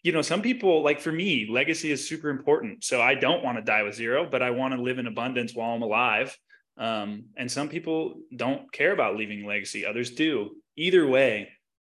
[0.03, 2.83] you know, some people like for me, legacy is super important.
[2.85, 5.55] So I don't want to die with zero, but I want to live in abundance
[5.55, 6.37] while I'm alive.
[6.77, 10.57] Um, and some people don't care about leaving legacy, others do.
[10.77, 11.51] Either way,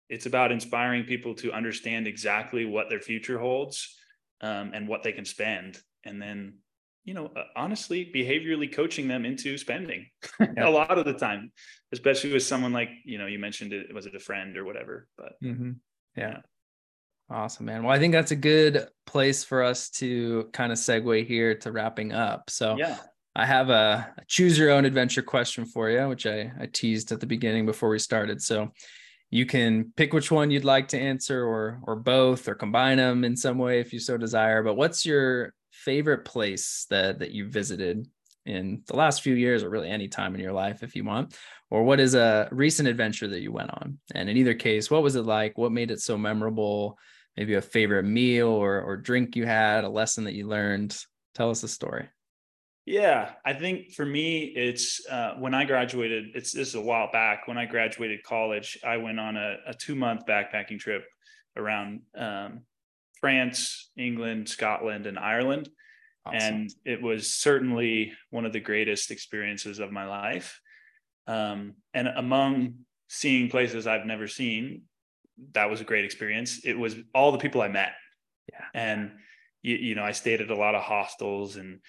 [0.09, 3.97] it's about inspiring people to understand exactly what their future holds
[4.41, 5.79] um, and what they can spend.
[6.05, 6.59] And then,
[7.05, 10.07] you know, uh, honestly, behaviorally coaching them into spending
[10.41, 10.69] yeah.
[10.69, 11.51] a lot of the time,
[11.91, 15.09] especially with someone like, you know, you mentioned it, was it a friend or whatever,
[15.17, 15.73] but mm-hmm.
[16.17, 16.29] yeah.
[16.29, 16.39] yeah.
[17.37, 17.83] Awesome, man.
[17.83, 21.71] Well, I think that's a good place for us to kind of segue here to
[21.71, 22.49] wrapping up.
[22.49, 22.97] So, yeah,
[23.35, 27.13] I have a, a choose your own adventure question for you, which I, I teased
[27.13, 28.41] at the beginning before we started.
[28.41, 28.73] So,
[29.31, 33.23] you can pick which one you'd like to answer, or or both, or combine them
[33.23, 34.63] in some way if you so desire.
[34.63, 38.09] But what's your favorite place that that you visited
[38.47, 41.37] in the last few years or really any time in your life if you want?
[41.69, 43.99] Or what is a recent adventure that you went on?
[44.15, 45.59] And in either case, what was it like?
[45.59, 46.99] What made it so memorable?
[47.37, 50.97] Maybe a favorite meal or, or drink you had, a lesson that you learned.
[51.35, 52.09] Tell us the story.
[52.87, 56.27] Yeah, I think for me, it's uh, when I graduated.
[56.35, 57.49] It's this is a while back.
[57.49, 61.05] When I graduated college, I went on a, a two month backpacking trip
[61.57, 62.61] around um,
[63.21, 65.69] France, England, Scotland, and Ireland.
[66.25, 66.39] Awesome.
[66.41, 70.61] And it was certainly one of the greatest experiences of my life.
[71.27, 72.75] Um, and among
[73.09, 74.83] seeing places I've never seen,
[75.53, 76.61] that was a great experience.
[76.65, 77.93] It was all the people I met.
[78.51, 78.65] Yeah.
[78.75, 79.13] And,
[79.63, 81.81] you, you know, I stayed at a lot of hostels and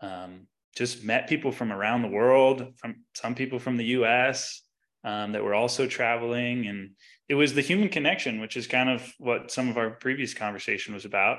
[0.00, 0.46] um,
[0.76, 4.62] just met people from around the world, from some people from the US
[5.04, 6.66] um, that were also traveling.
[6.66, 6.90] And
[7.28, 10.94] it was the human connection, which is kind of what some of our previous conversation
[10.94, 11.38] was about.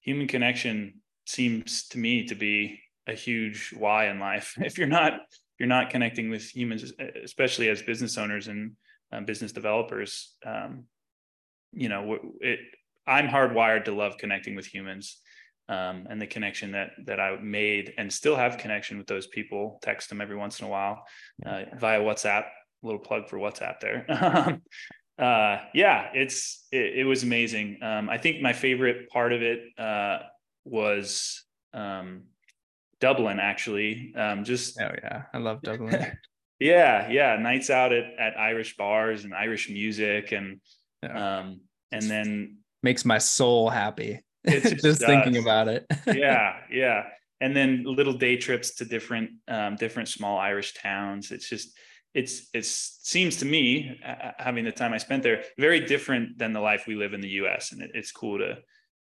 [0.00, 4.54] Human connection seems to me to be a huge why in life.
[4.60, 5.20] If you're not
[5.58, 6.92] you're not connecting with humans,
[7.24, 8.72] especially as business owners and
[9.10, 10.84] um, business developers, um,
[11.72, 12.60] you know, it,
[13.06, 15.20] I'm hardwired to love connecting with humans.
[15.70, 19.78] Um, and the connection that that I made and still have connection with those people.
[19.82, 21.04] Text them every once in a while
[21.44, 22.44] uh, via WhatsApp.
[22.44, 24.06] A little plug for WhatsApp there.
[25.18, 27.80] uh, yeah, it's it, it was amazing.
[27.82, 30.20] Um, I think my favorite part of it uh,
[30.64, 31.44] was
[31.74, 32.22] um,
[33.00, 33.40] Dublin.
[33.40, 36.12] Actually, um, just oh yeah, I love Dublin.
[36.58, 40.60] yeah, yeah, nights out at at Irish bars and Irish music, and
[41.02, 41.38] yeah.
[41.38, 41.60] um,
[41.92, 44.20] and then makes my soul happy.
[44.44, 45.86] It's just, just thinking about it.
[46.06, 47.04] yeah, yeah,
[47.40, 51.30] and then little day trips to different um, different small Irish towns.
[51.30, 51.76] It's just
[52.14, 56.52] it's it seems to me uh, having the time I spent there very different than
[56.52, 57.72] the life we live in the U.S.
[57.72, 58.58] and it, it's cool to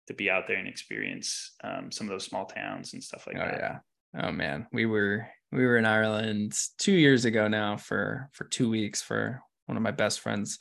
[0.07, 3.37] to be out there and experience um, some of those small towns and stuff like
[3.37, 3.57] oh, that.
[3.59, 4.23] Yeah.
[4.25, 8.69] Oh man, we were we were in Ireland two years ago now for for two
[8.69, 10.59] weeks for one of my best friends'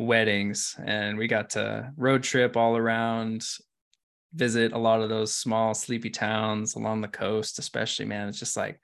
[0.00, 3.44] weddings, and we got to road trip all around,
[4.34, 8.06] visit a lot of those small sleepy towns along the coast, especially.
[8.06, 8.80] Man, it's just like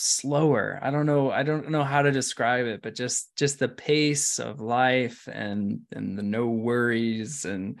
[0.00, 3.68] slower i don't know i don't know how to describe it but just just the
[3.68, 7.78] pace of life and and the no worries and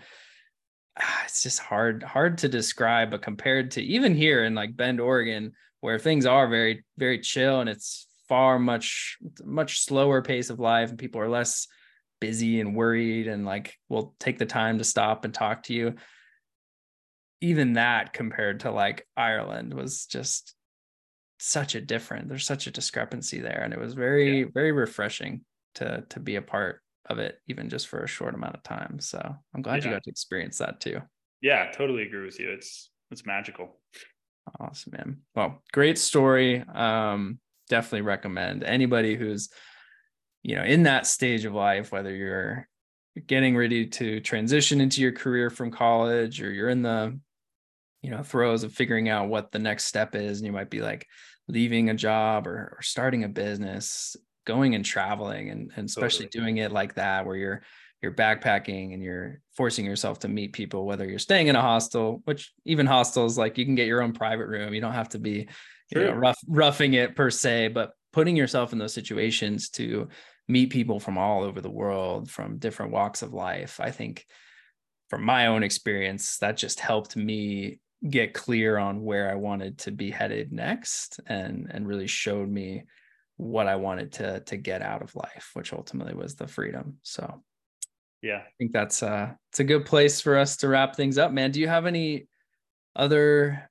[1.00, 5.00] ah, it's just hard hard to describe but compared to even here in like bend
[5.00, 10.60] oregon where things are very very chill and it's far much much slower pace of
[10.60, 11.66] life and people are less
[12.20, 15.94] busy and worried and like will take the time to stop and talk to you.
[17.40, 20.54] Even that compared to like ireland was just
[21.40, 24.46] such a different there's such a discrepancy there and it was very yeah.
[24.54, 25.42] very refreshing
[25.74, 29.00] to to be a part of it even just for a short amount of time.
[29.00, 29.18] So
[29.54, 29.88] i'm glad yeah.
[29.90, 31.00] you got to experience that too.
[31.40, 32.50] Yeah totally agree with you.
[32.50, 33.80] It's it's magical.
[34.60, 35.22] Awesome man.
[35.34, 36.60] Well great story.
[36.60, 37.40] Um
[37.70, 39.48] definitely recommend anybody who's
[40.42, 42.68] you know in that stage of life whether you're
[43.26, 47.18] getting ready to transition into your career from college or you're in the
[48.02, 50.80] you know throes of figuring out what the next step is and you might be
[50.80, 51.06] like
[51.48, 54.16] leaving a job or, or starting a business
[54.46, 56.44] going and traveling and, and especially totally.
[56.44, 57.62] doing it like that where you're
[58.02, 62.22] you're backpacking and you're forcing yourself to meet people whether you're staying in a hostel
[62.24, 65.18] which even hostels like you can get your own private room you don't have to
[65.18, 65.48] be
[65.90, 70.08] you know, rough roughing it per se but putting yourself in those situations to
[70.48, 74.26] meet people from all over the world from different walks of life i think
[75.08, 79.90] from my own experience that just helped me get clear on where I wanted to
[79.90, 82.84] be headed next and and really showed me
[83.36, 86.98] what I wanted to to get out of life, which ultimately was the freedom.
[87.02, 87.42] So
[88.22, 91.32] yeah, I think that's uh it's a good place for us to wrap things up,
[91.32, 91.50] man.
[91.50, 92.28] Do you have any
[92.96, 93.69] other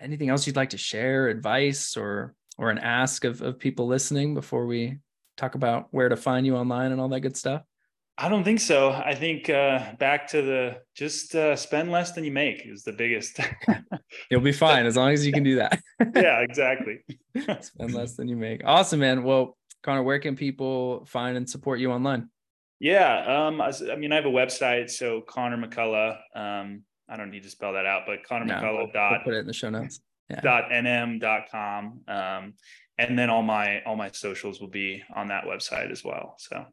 [0.00, 4.34] anything else you'd like to share, advice or or an ask of, of people listening
[4.34, 4.98] before we
[5.36, 7.62] talk about where to find you online and all that good stuff?
[8.18, 8.90] I don't think so.
[8.90, 12.92] I think uh, back to the just uh, spend less than you make is the
[12.92, 13.40] biggest.
[14.30, 15.80] You'll be fine as long as you can do that.
[16.14, 16.98] yeah, exactly.
[17.60, 18.60] spend less than you make.
[18.66, 19.22] Awesome, man.
[19.22, 22.28] Well, Connor, where can people find and support you online?
[22.78, 26.18] Yeah, um, I, I mean, I have a website, so Connor McCullough.
[26.34, 29.34] Um, I don't need to spell that out, but Connor no, McCullough dot we'll put
[29.34, 30.00] it in the show notes.
[30.28, 30.40] Yeah.
[30.40, 32.02] Dot nm dot com.
[32.06, 32.54] Um,
[32.98, 36.36] and then all my all my socials will be on that website as well.
[36.38, 36.66] So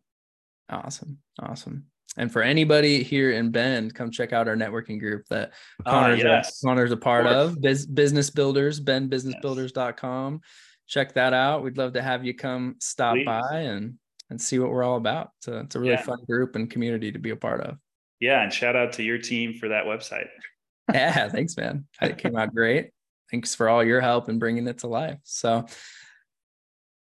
[0.69, 1.17] Awesome.
[1.41, 1.85] Awesome.
[2.17, 5.53] And for anybody here in Bend, come check out our networking group that
[5.85, 6.63] ah, Connor's, uh, yes.
[6.63, 7.61] a, Connor's a part of, of.
[7.61, 10.33] Biz, Business Builders, bendbusinessbuilders.com.
[10.33, 10.41] Yes.
[10.87, 11.63] Check that out.
[11.63, 13.25] We'd love to have you come stop Please.
[13.25, 13.95] by and
[14.29, 15.31] and see what we're all about.
[15.39, 16.01] So it's a really yeah.
[16.01, 17.77] fun group and community to be a part of.
[18.19, 20.27] Yeah, and shout out to your team for that website.
[20.93, 21.85] yeah, thanks, man.
[22.01, 22.91] It came out great.
[23.31, 25.19] thanks for all your help in bringing it to life.
[25.23, 25.65] So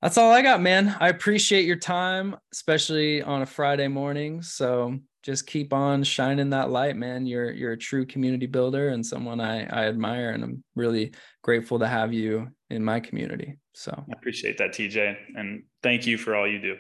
[0.01, 0.95] that's all I got, man.
[0.99, 4.41] I appreciate your time, especially on a Friday morning.
[4.41, 7.26] So just keep on shining that light, man.
[7.26, 11.80] You're you're a true community builder and someone I I admire, and I'm really grateful
[11.80, 13.57] to have you in my community.
[13.74, 16.78] So I appreciate that, TJ, and thank you for all you do.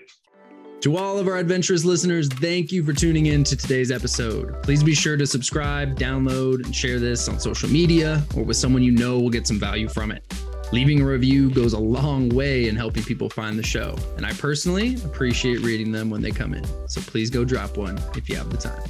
[0.81, 4.63] To all of our adventurous listeners, thank you for tuning in to today's episode.
[4.63, 8.81] Please be sure to subscribe, download, and share this on social media or with someone
[8.81, 10.23] you know will get some value from it.
[10.71, 14.31] Leaving a review goes a long way in helping people find the show, and I
[14.31, 16.63] personally appreciate reading them when they come in.
[16.87, 18.81] So please go drop one if you have the time.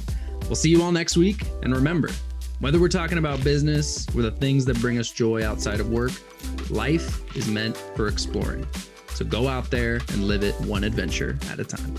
[0.42, 2.10] We'll see you all next week, and remember,
[2.60, 6.12] whether we're talking about business or the things that bring us joy outside of work,
[6.70, 8.64] life is meant for exploring.
[9.20, 11.94] So go out there and live it one adventure at a time.